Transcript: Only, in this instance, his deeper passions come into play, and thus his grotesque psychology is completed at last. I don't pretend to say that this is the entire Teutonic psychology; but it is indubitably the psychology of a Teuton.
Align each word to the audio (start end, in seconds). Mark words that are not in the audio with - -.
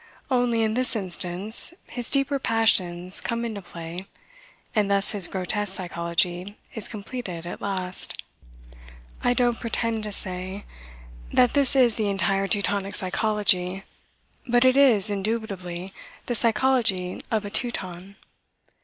Only, 0.31 0.63
in 0.63 0.73
this 0.73 0.95
instance, 0.95 1.75
his 1.87 2.09
deeper 2.09 2.39
passions 2.39 3.21
come 3.21 3.45
into 3.45 3.61
play, 3.61 4.07
and 4.73 4.89
thus 4.89 5.11
his 5.11 5.27
grotesque 5.27 5.75
psychology 5.75 6.57
is 6.73 6.87
completed 6.87 7.45
at 7.45 7.61
last. 7.61 8.15
I 9.23 9.33
don't 9.35 9.59
pretend 9.59 10.03
to 10.05 10.11
say 10.11 10.65
that 11.31 11.53
this 11.53 11.75
is 11.75 11.93
the 11.97 12.09
entire 12.09 12.47
Teutonic 12.47 12.95
psychology; 12.95 13.83
but 14.47 14.65
it 14.65 14.75
is 14.75 15.11
indubitably 15.11 15.93
the 16.25 16.33
psychology 16.33 17.21
of 17.29 17.45
a 17.45 17.51
Teuton. 17.51 18.15